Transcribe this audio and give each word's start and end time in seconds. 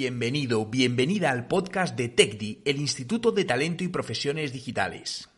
Bienvenido, 0.00 0.64
bienvenida 0.64 1.30
al 1.30 1.46
podcast 1.46 1.94
de 1.94 2.08
TECDI, 2.08 2.62
el 2.64 2.80
Instituto 2.80 3.32
de 3.32 3.44
Talento 3.44 3.84
y 3.84 3.88
Profesiones 3.88 4.50
Digitales. 4.50 5.28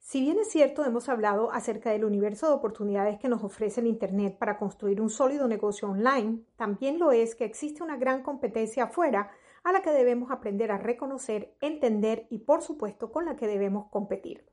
Si 0.00 0.20
bien 0.20 0.38
es 0.40 0.50
cierto, 0.50 0.84
hemos 0.84 1.08
hablado 1.08 1.50
acerca 1.50 1.92
del 1.92 2.04
universo 2.04 2.46
de 2.46 2.52
oportunidades 2.52 3.18
que 3.18 3.30
nos 3.30 3.42
ofrece 3.42 3.80
el 3.80 3.86
Internet 3.86 4.36
para 4.36 4.58
construir 4.58 5.00
un 5.00 5.08
sólido 5.08 5.48
negocio 5.48 5.88
online, 5.88 6.40
también 6.56 6.98
lo 6.98 7.10
es 7.10 7.34
que 7.34 7.46
existe 7.46 7.82
una 7.82 7.96
gran 7.96 8.22
competencia 8.22 8.84
afuera 8.84 9.30
a 9.64 9.72
la 9.72 9.80
que 9.80 9.92
debemos 9.92 10.30
aprender 10.30 10.70
a 10.72 10.76
reconocer, 10.76 11.54
entender 11.62 12.26
y 12.28 12.40
por 12.40 12.60
supuesto 12.60 13.10
con 13.12 13.24
la 13.24 13.36
que 13.36 13.46
debemos 13.46 13.88
competir. 13.88 14.44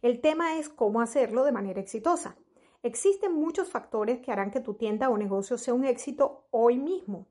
El 0.00 0.22
tema 0.22 0.58
es 0.58 0.70
cómo 0.70 1.02
hacerlo 1.02 1.44
de 1.44 1.52
manera 1.52 1.82
exitosa. 1.82 2.38
Existen 2.86 3.32
muchos 3.32 3.68
factores 3.68 4.20
que 4.20 4.30
harán 4.30 4.52
que 4.52 4.60
tu 4.60 4.74
tienda 4.74 5.10
o 5.10 5.18
negocio 5.18 5.58
sea 5.58 5.74
un 5.74 5.84
éxito 5.84 6.46
hoy 6.52 6.78
mismo. 6.78 7.26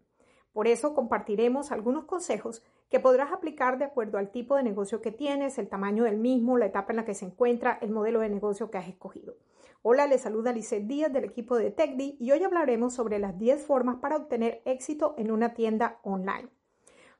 Por 0.52 0.68
eso 0.68 0.94
compartiremos 0.94 1.72
algunos 1.72 2.04
consejos 2.04 2.62
que 2.90 3.00
podrás 3.00 3.32
aplicar 3.32 3.78
de 3.78 3.86
acuerdo 3.86 4.18
al 4.18 4.32
tipo 4.32 4.58
de 4.58 4.64
negocio 4.64 5.02
que 5.02 5.14
tienes, 5.14 5.58
el 5.58 5.70
tamaño 5.70 6.04
del 6.04 6.18
mismo, 6.18 6.58
la 6.58 6.66
etapa 6.66 6.92
en 6.92 6.98
la 6.98 7.06
que 7.06 7.14
se 7.14 7.24
encuentra, 7.24 7.80
el 7.82 7.92
modelo 7.92 8.20
de 8.20 8.28
negocio 8.28 8.70
que 8.70 8.80
has 8.80 8.90
escogido. 8.90 9.38
Hola, 9.82 10.08
les 10.08 10.24
saluda 10.24 10.52
Lizeth 10.52 10.88
Díaz 10.88 11.14
del 11.14 11.24
equipo 11.24 11.58
de 11.58 11.72
TechDi 11.72 12.18
y 12.20 12.34
hoy 12.34 12.44
hablaremos 12.44 12.94
sobre 12.94 13.18
las 13.18 13.40
10 13.40 13.66
formas 13.66 14.00
para 14.02 14.18
obtener 14.18 14.62
éxito 14.66 15.16
en 15.18 15.32
una 15.32 15.54
tienda 15.54 16.02
online. 16.04 16.50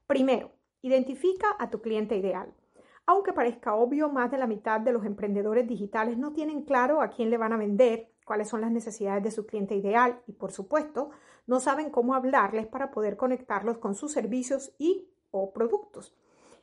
Primero, 0.08 0.52
identifica 0.82 1.56
a 1.58 1.70
tu 1.70 1.80
cliente 1.80 2.18
ideal. 2.18 2.54
Aunque 3.06 3.32
parezca 3.32 3.76
obvio, 3.76 4.10
más 4.10 4.30
de 4.30 4.40
la 4.40 4.48
mitad 4.48 4.82
de 4.82 4.92
los 4.92 5.06
emprendedores 5.06 5.66
digitales 5.70 6.18
no 6.18 6.34
tienen 6.34 6.64
claro 6.64 7.02
a 7.02 7.12
quién 7.12 7.30
le 7.30 7.38
van 7.38 7.54
a 7.54 7.58
vender, 7.58 8.12
cuáles 8.26 8.50
son 8.50 8.62
las 8.62 8.72
necesidades 8.72 9.24
de 9.24 9.32
su 9.32 9.46
cliente 9.46 9.76
ideal 9.76 10.22
y, 10.28 10.34
por 10.34 10.52
supuesto, 10.52 11.12
no 11.48 11.60
saben 11.60 11.90
cómo 11.90 12.16
hablarles 12.16 12.68
para 12.68 12.92
poder 12.92 13.16
conectarlos 13.16 13.78
con 13.78 13.96
sus 13.96 14.12
servicios 14.12 14.74
y 14.78 15.08
o 15.32 15.54
productos. 15.54 16.14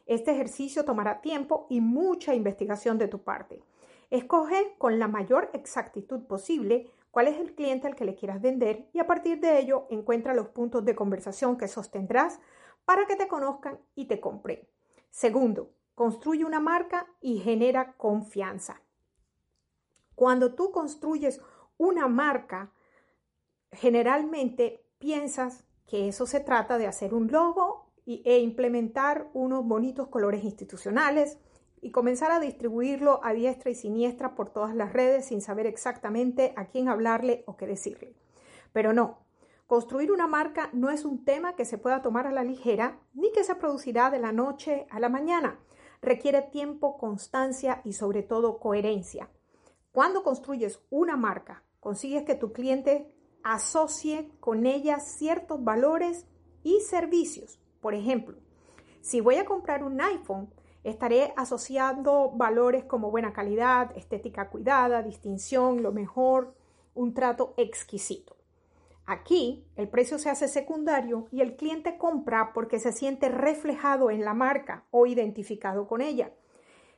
Este 0.06 0.32
ejercicio 0.32 0.84
tomará 0.84 1.20
tiempo 1.20 1.66
y 1.70 1.80
mucha 1.80 2.34
investigación 2.34 2.98
de 2.98 3.08
tu 3.08 3.22
parte. 3.22 3.62
Escoge 4.10 4.74
con 4.76 4.98
la 4.98 5.08
mayor 5.08 5.50
exactitud 5.54 6.24
posible 6.26 6.90
cuál 7.10 7.28
es 7.28 7.38
el 7.38 7.54
cliente 7.54 7.86
al 7.86 7.94
que 7.94 8.04
le 8.04 8.14
quieras 8.14 8.42
vender 8.42 8.88
y 8.92 8.98
a 8.98 9.06
partir 9.06 9.40
de 9.40 9.58
ello 9.58 9.86
encuentra 9.90 10.34
los 10.34 10.48
puntos 10.48 10.84
de 10.84 10.94
conversación 10.94 11.56
que 11.56 11.68
sostendrás 11.68 12.40
para 12.84 13.06
que 13.06 13.16
te 13.16 13.28
conozcan 13.28 13.78
y 13.94 14.06
te 14.06 14.20
compren. 14.20 14.66
Segundo, 15.10 15.70
construye 15.94 16.44
una 16.44 16.60
marca 16.60 17.06
y 17.20 17.38
genera 17.38 17.94
confianza. 17.96 18.82
Cuando 20.14 20.54
tú 20.54 20.72
construyes 20.72 21.40
una 21.82 22.06
marca, 22.06 22.72
generalmente 23.72 24.86
piensas 24.98 25.64
que 25.84 26.06
eso 26.06 26.26
se 26.26 26.38
trata 26.38 26.78
de 26.78 26.86
hacer 26.86 27.12
un 27.12 27.32
logo 27.32 27.92
e 28.06 28.38
implementar 28.38 29.28
unos 29.32 29.66
bonitos 29.66 30.06
colores 30.06 30.44
institucionales 30.44 31.40
y 31.80 31.90
comenzar 31.90 32.30
a 32.30 32.38
distribuirlo 32.38 33.18
a 33.24 33.32
diestra 33.32 33.72
y 33.72 33.74
siniestra 33.74 34.36
por 34.36 34.50
todas 34.50 34.76
las 34.76 34.92
redes 34.92 35.24
sin 35.24 35.40
saber 35.40 35.66
exactamente 35.66 36.52
a 36.54 36.66
quién 36.66 36.88
hablarle 36.88 37.42
o 37.48 37.56
qué 37.56 37.66
decirle. 37.66 38.14
Pero 38.72 38.92
no, 38.92 39.18
construir 39.66 40.12
una 40.12 40.28
marca 40.28 40.70
no 40.72 40.88
es 40.88 41.04
un 41.04 41.24
tema 41.24 41.56
que 41.56 41.64
se 41.64 41.78
pueda 41.78 42.00
tomar 42.00 42.28
a 42.28 42.32
la 42.32 42.44
ligera 42.44 43.00
ni 43.12 43.32
que 43.32 43.42
se 43.42 43.56
producirá 43.56 44.08
de 44.10 44.20
la 44.20 44.30
noche 44.30 44.86
a 44.88 45.00
la 45.00 45.08
mañana. 45.08 45.58
Requiere 46.00 46.42
tiempo, 46.42 46.96
constancia 46.96 47.82
y 47.84 47.94
sobre 47.94 48.22
todo 48.22 48.60
coherencia. 48.60 49.30
Cuando 49.90 50.22
construyes 50.22 50.80
una 50.90 51.16
marca, 51.16 51.64
consigues 51.82 52.22
que 52.22 52.36
tu 52.36 52.52
cliente 52.52 53.12
asocie 53.42 54.30
con 54.38 54.66
ella 54.66 55.00
ciertos 55.00 55.64
valores 55.64 56.26
y 56.62 56.78
servicios. 56.78 57.60
Por 57.80 57.94
ejemplo, 57.94 58.38
si 59.00 59.20
voy 59.20 59.34
a 59.34 59.44
comprar 59.44 59.82
un 59.82 60.00
iPhone, 60.00 60.48
estaré 60.84 61.34
asociando 61.36 62.30
valores 62.36 62.84
como 62.84 63.10
buena 63.10 63.32
calidad, 63.32 63.90
estética 63.96 64.48
cuidada, 64.48 65.02
distinción, 65.02 65.82
lo 65.82 65.90
mejor, 65.90 66.54
un 66.94 67.14
trato 67.14 67.52
exquisito. 67.56 68.36
Aquí 69.04 69.66
el 69.74 69.88
precio 69.88 70.20
se 70.20 70.30
hace 70.30 70.46
secundario 70.46 71.26
y 71.32 71.40
el 71.40 71.56
cliente 71.56 71.98
compra 71.98 72.52
porque 72.54 72.78
se 72.78 72.92
siente 72.92 73.28
reflejado 73.28 74.08
en 74.12 74.24
la 74.24 74.34
marca 74.34 74.86
o 74.92 75.06
identificado 75.06 75.88
con 75.88 76.00
ella. 76.00 76.32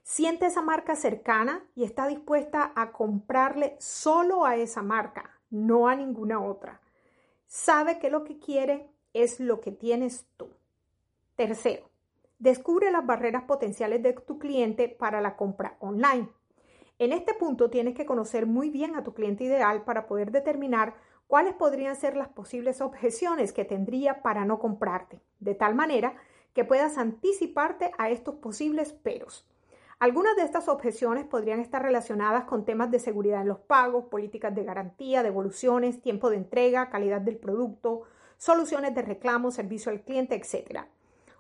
Siente 0.06 0.44
esa 0.44 0.60
marca 0.60 0.96
cercana 0.96 1.64
y 1.74 1.82
está 1.82 2.06
dispuesta 2.06 2.72
a 2.76 2.92
comprarle 2.92 3.74
solo 3.80 4.44
a 4.44 4.54
esa 4.56 4.82
marca, 4.82 5.30
no 5.48 5.88
a 5.88 5.96
ninguna 5.96 6.42
otra. 6.42 6.82
Sabe 7.46 7.98
que 7.98 8.10
lo 8.10 8.22
que 8.22 8.38
quiere 8.38 8.90
es 9.14 9.40
lo 9.40 9.62
que 9.62 9.72
tienes 9.72 10.26
tú. 10.36 10.50
Tercero, 11.36 11.88
descubre 12.38 12.92
las 12.92 13.06
barreras 13.06 13.44
potenciales 13.44 14.02
de 14.02 14.12
tu 14.12 14.38
cliente 14.38 14.90
para 14.90 15.22
la 15.22 15.36
compra 15.36 15.78
online. 15.80 16.28
En 16.98 17.14
este 17.14 17.32
punto 17.32 17.70
tienes 17.70 17.94
que 17.94 18.04
conocer 18.04 18.44
muy 18.44 18.68
bien 18.68 18.96
a 18.96 19.04
tu 19.04 19.14
cliente 19.14 19.44
ideal 19.44 19.84
para 19.84 20.06
poder 20.06 20.32
determinar 20.32 20.96
cuáles 21.28 21.54
podrían 21.54 21.96
ser 21.96 22.14
las 22.14 22.28
posibles 22.28 22.82
objeciones 22.82 23.54
que 23.54 23.64
tendría 23.64 24.20
para 24.20 24.44
no 24.44 24.58
comprarte, 24.58 25.22
de 25.40 25.54
tal 25.54 25.74
manera 25.74 26.14
que 26.52 26.66
puedas 26.66 26.98
anticiparte 26.98 27.90
a 27.96 28.10
estos 28.10 28.34
posibles 28.34 28.92
peros. 28.92 29.48
Algunas 29.98 30.36
de 30.36 30.42
estas 30.42 30.68
objeciones 30.68 31.24
podrían 31.24 31.60
estar 31.60 31.82
relacionadas 31.82 32.44
con 32.44 32.64
temas 32.64 32.90
de 32.90 32.98
seguridad 32.98 33.42
en 33.42 33.48
los 33.48 33.60
pagos, 33.60 34.06
políticas 34.06 34.54
de 34.54 34.64
garantía, 34.64 35.22
devoluciones, 35.22 36.02
tiempo 36.02 36.30
de 36.30 36.36
entrega, 36.36 36.90
calidad 36.90 37.20
del 37.20 37.38
producto, 37.38 38.02
soluciones 38.36 38.94
de 38.94 39.02
reclamo, 39.02 39.50
servicio 39.50 39.92
al 39.92 40.02
cliente, 40.02 40.34
etc. 40.34 40.86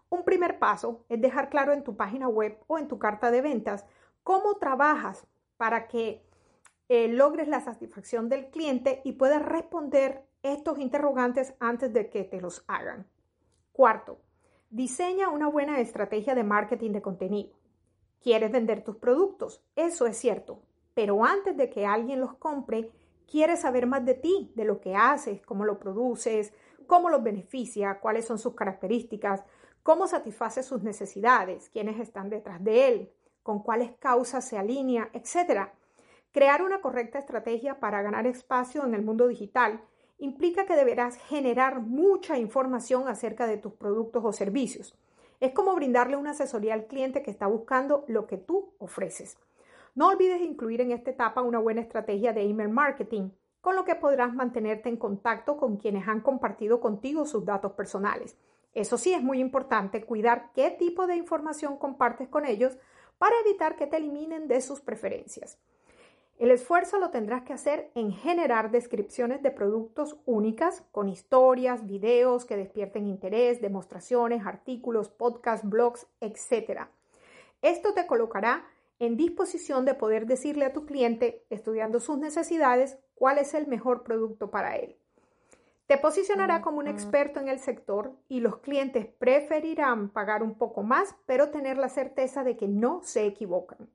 Un 0.08 0.24
primer 0.24 0.58
paso 0.58 1.04
es 1.08 1.20
dejar 1.20 1.50
claro 1.50 1.72
en 1.72 1.82
tu 1.82 1.96
página 1.96 2.28
web 2.28 2.58
o 2.66 2.78
en 2.78 2.88
tu 2.88 2.98
carta 2.98 3.30
de 3.30 3.42
ventas 3.42 3.84
cómo 4.22 4.56
trabajas 4.56 5.26
para 5.56 5.88
que 5.88 6.24
eh, 6.88 7.08
logres 7.08 7.48
la 7.48 7.60
satisfacción 7.60 8.28
del 8.28 8.50
cliente 8.50 9.00
y 9.04 9.12
puedas 9.12 9.42
responder 9.42 10.24
estos 10.42 10.78
interrogantes 10.78 11.54
antes 11.58 11.92
de 11.92 12.10
que 12.10 12.24
te 12.24 12.40
los 12.40 12.64
hagan. 12.68 13.06
Cuarto, 13.72 14.20
diseña 14.70 15.30
una 15.30 15.48
buena 15.48 15.80
estrategia 15.80 16.34
de 16.34 16.44
marketing 16.44 16.92
de 16.92 17.02
contenido. 17.02 17.63
Quieres 18.24 18.50
vender 18.50 18.82
tus 18.82 18.96
productos, 18.96 19.62
eso 19.76 20.06
es 20.06 20.16
cierto, 20.16 20.62
pero 20.94 21.26
antes 21.26 21.58
de 21.58 21.68
que 21.68 21.84
alguien 21.84 22.22
los 22.22 22.32
compre, 22.36 22.90
quieres 23.30 23.60
saber 23.60 23.86
más 23.86 24.02
de 24.06 24.14
ti, 24.14 24.50
de 24.54 24.64
lo 24.64 24.80
que 24.80 24.96
haces, 24.96 25.42
cómo 25.42 25.66
lo 25.66 25.78
produces, 25.78 26.54
cómo 26.86 27.10
los 27.10 27.22
beneficia, 27.22 28.00
cuáles 28.00 28.24
son 28.24 28.38
sus 28.38 28.54
características, 28.54 29.44
cómo 29.82 30.06
satisface 30.06 30.62
sus 30.62 30.82
necesidades, 30.82 31.68
quiénes 31.68 32.00
están 32.00 32.30
detrás 32.30 32.64
de 32.64 32.88
él, 32.88 33.12
con 33.42 33.62
cuáles 33.62 33.92
causas 33.98 34.48
se 34.48 34.56
alinea, 34.56 35.10
etc. 35.12 35.68
Crear 36.32 36.62
una 36.62 36.80
correcta 36.80 37.18
estrategia 37.18 37.78
para 37.78 38.00
ganar 38.00 38.26
espacio 38.26 38.86
en 38.86 38.94
el 38.94 39.02
mundo 39.02 39.28
digital 39.28 39.84
implica 40.16 40.64
que 40.64 40.76
deberás 40.76 41.18
generar 41.18 41.80
mucha 41.80 42.38
información 42.38 43.06
acerca 43.06 43.46
de 43.46 43.58
tus 43.58 43.74
productos 43.74 44.24
o 44.24 44.32
servicios. 44.32 44.96
Es 45.44 45.52
como 45.52 45.74
brindarle 45.74 46.16
una 46.16 46.30
asesoría 46.30 46.72
al 46.72 46.86
cliente 46.86 47.22
que 47.22 47.30
está 47.30 47.46
buscando 47.46 48.06
lo 48.08 48.26
que 48.26 48.38
tú 48.38 48.72
ofreces. 48.78 49.36
No 49.94 50.08
olvides 50.08 50.40
incluir 50.40 50.80
en 50.80 50.90
esta 50.90 51.10
etapa 51.10 51.42
una 51.42 51.58
buena 51.58 51.82
estrategia 51.82 52.32
de 52.32 52.48
email 52.48 52.70
marketing, 52.70 53.28
con 53.60 53.76
lo 53.76 53.84
que 53.84 53.94
podrás 53.94 54.32
mantenerte 54.32 54.88
en 54.88 54.96
contacto 54.96 55.58
con 55.58 55.76
quienes 55.76 56.08
han 56.08 56.22
compartido 56.22 56.80
contigo 56.80 57.26
sus 57.26 57.44
datos 57.44 57.72
personales. 57.72 58.38
Eso 58.72 58.96
sí, 58.96 59.12
es 59.12 59.22
muy 59.22 59.38
importante 59.38 60.02
cuidar 60.06 60.50
qué 60.54 60.70
tipo 60.70 61.06
de 61.06 61.16
información 61.16 61.76
compartes 61.76 62.30
con 62.30 62.46
ellos 62.46 62.78
para 63.18 63.38
evitar 63.44 63.76
que 63.76 63.86
te 63.86 63.98
eliminen 63.98 64.48
de 64.48 64.62
sus 64.62 64.80
preferencias. 64.80 65.58
El 66.38 66.50
esfuerzo 66.50 66.98
lo 66.98 67.10
tendrás 67.10 67.42
que 67.42 67.52
hacer 67.52 67.90
en 67.94 68.12
generar 68.12 68.72
descripciones 68.72 69.40
de 69.42 69.52
productos 69.52 70.16
únicas 70.26 70.82
con 70.90 71.08
historias, 71.08 71.86
videos 71.86 72.44
que 72.44 72.56
despierten 72.56 73.06
interés, 73.06 73.60
demostraciones, 73.60 74.44
artículos, 74.44 75.08
podcasts, 75.08 75.68
blogs, 75.68 76.08
etc. 76.20 76.88
Esto 77.62 77.94
te 77.94 78.06
colocará 78.06 78.66
en 78.98 79.16
disposición 79.16 79.84
de 79.84 79.94
poder 79.94 80.26
decirle 80.26 80.64
a 80.64 80.72
tu 80.72 80.86
cliente, 80.86 81.44
estudiando 81.50 82.00
sus 82.00 82.18
necesidades, 82.18 82.98
cuál 83.14 83.38
es 83.38 83.54
el 83.54 83.68
mejor 83.68 84.02
producto 84.02 84.50
para 84.50 84.76
él. 84.76 84.96
Te 85.86 85.98
posicionará 85.98 86.62
como 86.62 86.78
un 86.78 86.88
experto 86.88 87.40
en 87.40 87.48
el 87.48 87.58
sector 87.60 88.12
y 88.28 88.40
los 88.40 88.58
clientes 88.58 89.06
preferirán 89.06 90.08
pagar 90.08 90.42
un 90.42 90.54
poco 90.54 90.82
más, 90.82 91.14
pero 91.26 91.50
tener 91.50 91.76
la 91.76 91.90
certeza 91.90 92.42
de 92.42 92.56
que 92.56 92.66
no 92.66 93.02
se 93.02 93.26
equivocan. 93.26 93.88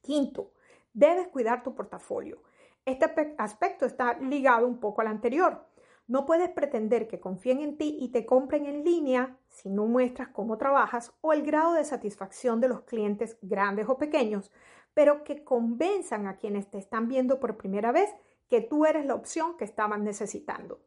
Quinto, 0.00 0.52
debes 0.98 1.28
cuidar 1.28 1.62
tu 1.62 1.74
portafolio. 1.74 2.42
Este 2.84 3.06
aspecto 3.38 3.86
está 3.86 4.18
ligado 4.18 4.66
un 4.66 4.80
poco 4.80 5.00
al 5.00 5.06
anterior. 5.06 5.66
No 6.08 6.26
puedes 6.26 6.48
pretender 6.50 7.06
que 7.06 7.20
confíen 7.20 7.60
en 7.60 7.76
ti 7.76 7.98
y 8.00 8.08
te 8.08 8.24
compren 8.24 8.66
en 8.66 8.82
línea 8.82 9.38
si 9.48 9.68
no 9.68 9.86
muestras 9.86 10.28
cómo 10.28 10.56
trabajas 10.56 11.12
o 11.20 11.32
el 11.32 11.42
grado 11.42 11.74
de 11.74 11.84
satisfacción 11.84 12.60
de 12.60 12.68
los 12.68 12.80
clientes 12.82 13.38
grandes 13.42 13.88
o 13.88 13.98
pequeños, 13.98 14.50
pero 14.94 15.22
que 15.22 15.44
convenzan 15.44 16.26
a 16.26 16.36
quienes 16.36 16.70
te 16.70 16.78
están 16.78 17.08
viendo 17.08 17.38
por 17.38 17.58
primera 17.58 17.92
vez 17.92 18.10
que 18.48 18.62
tú 18.62 18.86
eres 18.86 19.04
la 19.04 19.14
opción 19.14 19.56
que 19.56 19.64
estaban 19.64 20.02
necesitando. 20.02 20.80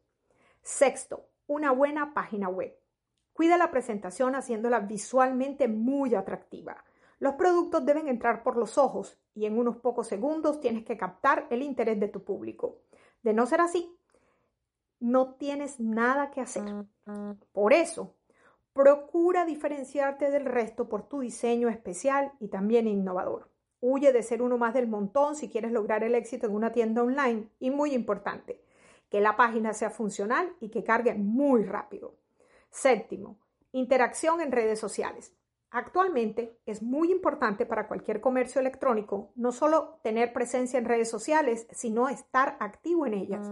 Sexto, 0.63 1.29
una 1.47 1.71
buena 1.71 2.13
página 2.13 2.49
web. 2.49 2.75
Cuida 3.31 3.57
la 3.57 3.71
presentación 3.71 4.35
haciéndola 4.35 4.79
visualmente 4.79 5.67
muy 5.67 6.15
atractiva. 6.15 6.83
Los 7.21 7.35
productos 7.35 7.85
deben 7.85 8.07
entrar 8.07 8.41
por 8.41 8.57
los 8.57 8.79
ojos 8.79 9.15
y 9.35 9.45
en 9.45 9.55
unos 9.55 9.77
pocos 9.77 10.07
segundos 10.07 10.59
tienes 10.59 10.83
que 10.83 10.97
captar 10.97 11.45
el 11.51 11.61
interés 11.61 11.99
de 11.99 12.07
tu 12.07 12.23
público. 12.23 12.79
De 13.21 13.31
no 13.31 13.45
ser 13.45 13.61
así, 13.61 13.95
no 14.99 15.35
tienes 15.35 15.79
nada 15.79 16.31
que 16.31 16.41
hacer. 16.41 16.63
Por 17.51 17.73
eso, 17.73 18.15
procura 18.73 19.45
diferenciarte 19.45 20.31
del 20.31 20.45
resto 20.45 20.89
por 20.89 21.07
tu 21.07 21.19
diseño 21.19 21.69
especial 21.69 22.31
y 22.39 22.47
también 22.47 22.87
innovador. 22.87 23.51
Huye 23.81 24.11
de 24.13 24.23
ser 24.23 24.41
uno 24.41 24.57
más 24.57 24.73
del 24.73 24.87
montón 24.87 25.35
si 25.35 25.47
quieres 25.47 25.71
lograr 25.71 26.03
el 26.03 26.15
éxito 26.15 26.47
en 26.47 26.55
una 26.55 26.71
tienda 26.71 27.03
online. 27.03 27.49
Y 27.59 27.69
muy 27.69 27.93
importante, 27.93 28.63
que 29.11 29.21
la 29.21 29.37
página 29.37 29.75
sea 29.75 29.91
funcional 29.91 30.55
y 30.59 30.69
que 30.69 30.83
cargue 30.83 31.13
muy 31.13 31.65
rápido. 31.65 32.15
Séptimo, 32.71 33.37
interacción 33.73 34.41
en 34.41 34.51
redes 34.51 34.79
sociales. 34.79 35.35
Actualmente 35.73 36.59
es 36.65 36.81
muy 36.83 37.13
importante 37.13 37.65
para 37.65 37.87
cualquier 37.87 38.19
comercio 38.19 38.59
electrónico 38.59 39.31
no 39.35 39.53
solo 39.53 39.99
tener 40.03 40.33
presencia 40.33 40.77
en 40.77 40.83
redes 40.83 41.09
sociales, 41.09 41.65
sino 41.71 42.09
estar 42.09 42.57
activo 42.59 43.05
en 43.05 43.13
ellas. 43.13 43.49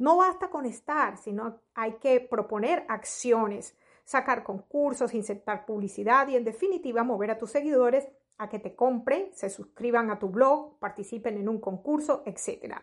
No 0.00 0.16
basta 0.16 0.50
con 0.50 0.66
estar, 0.66 1.16
sino 1.18 1.60
hay 1.74 1.92
que 1.94 2.18
proponer 2.18 2.84
acciones, 2.88 3.76
sacar 4.04 4.42
concursos, 4.42 5.14
insertar 5.14 5.64
publicidad 5.64 6.26
y 6.26 6.34
en 6.34 6.44
definitiva 6.44 7.04
mover 7.04 7.30
a 7.30 7.38
tus 7.38 7.52
seguidores 7.52 8.08
a 8.38 8.48
que 8.48 8.58
te 8.58 8.74
compren, 8.74 9.32
se 9.32 9.48
suscriban 9.48 10.10
a 10.10 10.18
tu 10.18 10.30
blog, 10.30 10.80
participen 10.80 11.36
en 11.36 11.48
un 11.48 11.60
concurso, 11.60 12.24
etc. 12.26 12.74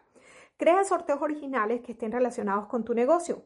Crea 0.55 0.85
sorteos 0.85 1.21
originales 1.21 1.81
que 1.81 1.91
estén 1.91 2.13
relacionados 2.13 2.67
con 2.67 2.85
tu 2.85 2.93
negocio. 2.93 3.43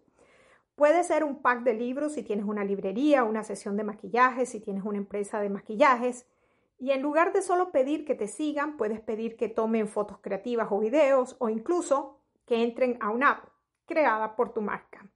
Puede 0.76 1.04
ser 1.04 1.24
un 1.24 1.42
pack 1.42 1.62
de 1.62 1.74
libros 1.74 2.14
si 2.14 2.24
tienes 2.24 2.46
una 2.46 2.64
librería, 2.64 3.24
una 3.24 3.44
sesión 3.44 3.78
de 3.78 3.84
maquillaje, 3.84 4.48
si 4.48 4.60
tienes 4.60 4.84
una 4.84 4.98
empresa 4.98 5.40
de 5.40 5.50
maquillajes. 5.50 6.28
Y 6.80 6.92
en 6.92 7.02
lugar 7.02 7.32
de 7.32 7.44
solo 7.44 7.72
pedir 7.72 8.06
que 8.06 8.16
te 8.16 8.28
sigan, 8.28 8.76
puedes 8.76 9.00
pedir 9.00 9.38
que 9.38 9.50
tomen 9.50 9.88
fotos 9.88 10.18
creativas 10.20 10.68
o 10.72 10.80
videos 10.80 11.36
o 11.40 11.50
incluso 11.50 12.20
que 12.46 12.64
entren 12.64 12.98
a 13.02 13.12
una 13.12 13.30
app 13.32 13.50
creada 13.86 14.36
por 14.36 14.54
tu 14.54 14.62
marca. 14.62 15.08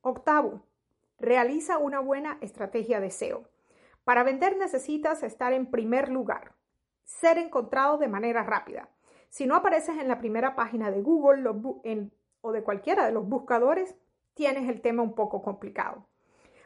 Octavo, 0.00 0.62
realiza 1.18 1.78
una 1.78 2.00
buena 2.00 2.38
estrategia 2.40 3.00
de 3.00 3.10
SEO. 3.10 3.48
Para 4.04 4.22
vender 4.22 4.56
necesitas 4.56 5.22
estar 5.22 5.52
en 5.52 5.70
primer 5.70 6.08
lugar, 6.08 6.54
ser 7.04 7.36
encontrado 7.36 7.98
de 7.98 8.08
manera 8.08 8.44
rápida. 8.44 8.88
Si 9.28 9.46
no 9.46 9.56
apareces 9.56 9.98
en 9.98 10.08
la 10.08 10.18
primera 10.18 10.54
página 10.54 10.90
de 10.90 11.02
Google 11.02 11.48
o 12.40 12.52
de 12.52 12.62
cualquiera 12.62 13.04
de 13.04 13.12
los 13.12 13.28
buscadores, 13.28 13.94
tienes 14.34 14.68
el 14.68 14.80
tema 14.80 15.02
un 15.02 15.14
poco 15.14 15.42
complicado. 15.42 16.08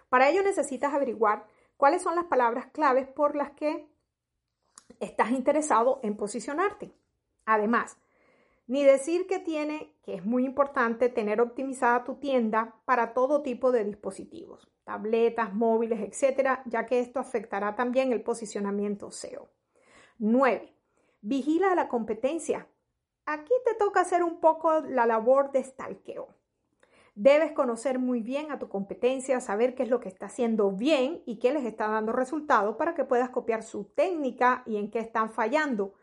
Para 0.08 0.28
ello 0.28 0.42
necesitas 0.42 0.94
averiguar 0.94 1.46
cuáles 1.76 2.02
son 2.02 2.16
las 2.16 2.26
palabras 2.26 2.66
claves 2.72 3.08
por 3.08 3.36
las 3.36 3.52
que 3.52 3.88
estás 5.00 5.30
interesado 5.30 6.00
en 6.02 6.16
posicionarte. 6.16 6.94
Además, 7.46 7.98
ni 8.66 8.84
decir 8.84 9.26
que 9.26 9.38
tiene, 9.38 9.94
que 10.02 10.14
es 10.14 10.24
muy 10.24 10.44
importante, 10.44 11.08
tener 11.08 11.40
optimizada 11.40 12.04
tu 12.04 12.16
tienda 12.16 12.80
para 12.84 13.12
todo 13.12 13.42
tipo 13.42 13.72
de 13.72 13.84
dispositivos 13.84 14.68
tabletas, 14.84 15.52
móviles, 15.54 16.00
etcétera, 16.00 16.62
ya 16.66 16.86
que 16.86 17.00
esto 17.00 17.18
afectará 17.18 17.74
también 17.74 18.12
el 18.12 18.22
posicionamiento 18.22 19.10
SEO. 19.10 19.48
9. 20.18 20.72
Vigila 21.22 21.74
la 21.74 21.88
competencia. 21.88 22.68
Aquí 23.26 23.52
te 23.64 23.74
toca 23.74 24.00
hacer 24.00 24.22
un 24.22 24.40
poco 24.40 24.80
la 24.80 25.06
labor 25.06 25.50
de 25.52 25.64
stalkeo. 25.64 26.28
Debes 27.16 27.52
conocer 27.52 28.00
muy 28.00 28.22
bien 28.22 28.50
a 28.50 28.58
tu 28.58 28.68
competencia, 28.68 29.40
saber 29.40 29.76
qué 29.76 29.84
es 29.84 29.88
lo 29.88 30.00
que 30.00 30.08
está 30.08 30.26
haciendo 30.26 30.72
bien 30.72 31.22
y 31.26 31.38
qué 31.38 31.52
les 31.52 31.64
está 31.64 31.86
dando 31.86 32.12
resultado 32.12 32.76
para 32.76 32.94
que 32.94 33.04
puedas 33.04 33.30
copiar 33.30 33.62
su 33.62 33.84
técnica 33.84 34.64
y 34.66 34.78
en 34.78 34.90
qué 34.90 34.98
están 34.98 35.30
fallando, 35.30 35.94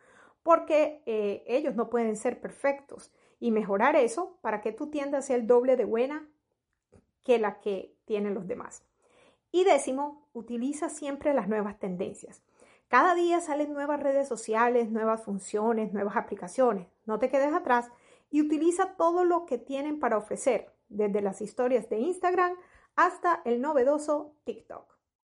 porque 0.41 1.03
eh, 1.05 1.43
ellos 1.47 1.75
no 1.75 1.89
pueden 1.89 2.15
ser 2.15 2.39
perfectos 2.39 3.11
y 3.41 3.51
mejorar 3.51 3.97
eso 3.97 4.37
para 4.41 4.61
que 4.61 4.71
tu 4.71 4.87
tienda 4.87 5.21
sea 5.21 5.35
el 5.35 5.47
doble 5.47 5.75
de 5.75 5.83
buena 5.83 6.29
que 7.23 7.39
la 7.39 7.59
que 7.59 7.93
tienen 8.05 8.33
los 8.33 8.47
demás. 8.47 8.85
Y 9.51 9.65
décimo, 9.65 10.29
utiliza 10.31 10.87
siempre 10.87 11.33
las 11.33 11.49
nuevas 11.49 11.77
tendencias. 11.77 12.41
Cada 12.87 13.15
día 13.15 13.41
salen 13.41 13.73
nuevas 13.73 14.01
redes 14.01 14.27
sociales, 14.27 14.89
nuevas 14.89 15.23
funciones, 15.23 15.91
nuevas 15.91 16.15
aplicaciones. 16.15 16.87
No 17.05 17.19
te 17.19 17.29
quedes 17.29 17.53
atrás 17.53 17.89
y 18.29 18.41
utiliza 18.41 18.95
todo 18.95 19.25
lo 19.25 19.45
que 19.45 19.57
tienen 19.57 19.99
para 19.99 20.17
ofrecer, 20.17 20.71
desde 20.91 21.21
las 21.21 21.41
historias 21.41 21.89
de 21.89 21.99
Instagram 21.99 22.55
hasta 22.95 23.41
el 23.45 23.61
novedoso 23.61 24.35
TikTok. 24.43 25.00